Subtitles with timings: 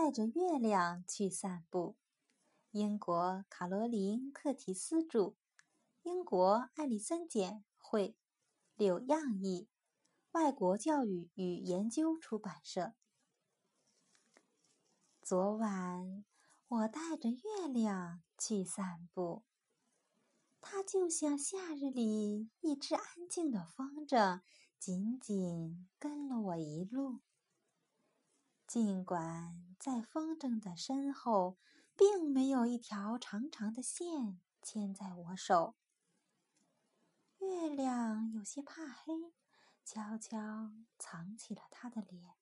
[0.00, 1.96] 带着月亮去散步。
[2.70, 5.34] 英国卡罗琳·克提斯著，
[6.04, 8.14] 英国艾利森简绘，
[8.76, 9.66] 柳样译，
[10.30, 12.94] 外国教育与研究出版社。
[15.20, 16.24] 昨晚
[16.68, 19.42] 我带着月亮去散步，
[20.60, 24.42] 它就像夏日里一只安静的风筝，
[24.78, 27.18] 紧紧跟了我一路。
[28.68, 31.56] 尽管在风筝的身后，
[31.96, 35.74] 并没有一条长长的线牵在我手。
[37.38, 39.32] 月亮有些怕黑，
[39.86, 42.34] 悄悄藏起了它的脸。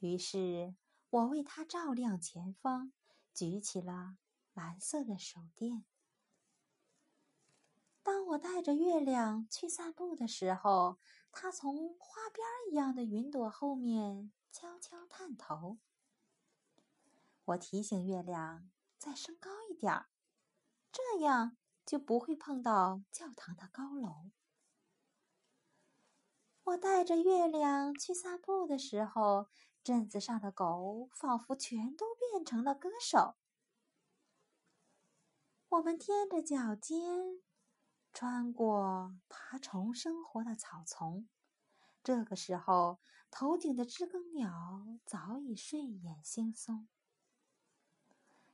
[0.00, 0.76] 于是
[1.08, 2.92] 我为它照亮前方，
[3.32, 4.18] 举起了
[4.52, 5.86] 蓝色的手电。
[8.04, 10.98] 当我带着月亮去散步的时候，
[11.32, 14.30] 它从花边一样的云朵后面。
[14.52, 15.78] 悄悄探头，
[17.44, 20.06] 我提醒月亮再升高一点儿，
[20.92, 24.30] 这样就不会碰到教堂的高楼。
[26.62, 29.48] 我带着月亮去散步的时候，
[29.82, 33.34] 镇子上的狗仿佛全都变成了歌手。
[35.68, 37.42] 我们踮着脚尖，
[38.14, 41.28] 穿过爬虫生活的草丛。
[42.04, 46.86] 这个时候，头顶的知更鸟早已睡眼惺忪。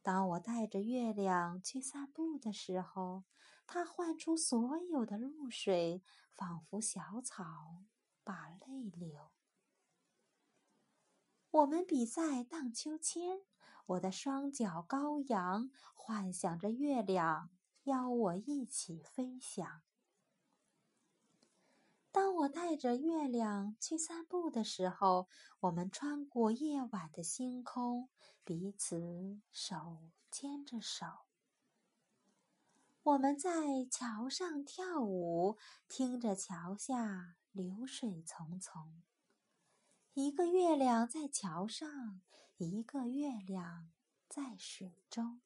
[0.00, 3.24] 当我带着月亮去散步的时候，
[3.66, 7.84] 它唤出所有的露水，仿佛小草
[8.24, 9.30] 把泪流。
[11.50, 13.42] 我们比赛荡秋千，
[13.84, 17.50] 我的双脚高扬，幻想着月亮
[17.84, 19.82] 邀我一起飞翔。
[22.10, 25.28] 当我带着月亮去散步的时候，
[25.60, 28.10] 我们穿过夜晚的星空，
[28.44, 31.06] 彼此手牵着手。
[33.02, 35.56] 我们在桥上跳舞，
[35.88, 39.02] 听着桥下流水淙淙。
[40.12, 42.20] 一个月亮在桥上，
[42.58, 43.90] 一个月亮
[44.28, 45.40] 在水中。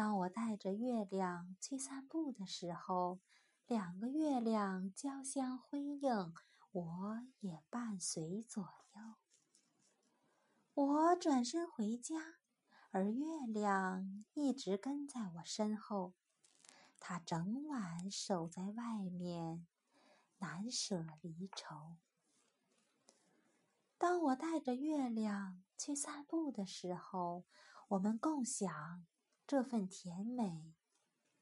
[0.00, 3.20] 当我带着月亮去散步的时候。
[3.66, 6.34] 两个月亮交相辉映，
[6.72, 9.14] 我也伴随左右。
[10.72, 12.16] 我转身回家，
[12.92, 16.14] 而月亮一直跟在我身后。
[16.98, 19.66] 它整晚守在外面，
[20.38, 21.98] 难舍离愁。
[23.98, 27.44] 当我带着月亮去散步的时候，
[27.88, 29.06] 我们共享
[29.50, 30.76] 这份甜美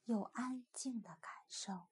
[0.07, 1.89] 又安静的感受。